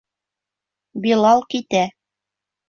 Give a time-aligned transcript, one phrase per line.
[1.03, 1.85] Билал китә.